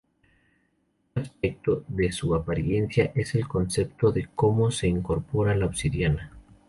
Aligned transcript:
Otro 1.11 1.21
aspecto 1.21 1.83
de 1.87 2.11
su 2.11 2.33
apariencia 2.33 3.11
es 3.13 3.35
el 3.35 3.47
concepto 3.47 4.11
de 4.11 4.29
cómo 4.33 4.71
se 4.71 4.87
incorpora 4.87 5.53
la 5.55 5.67
obsidiana. 5.67 6.31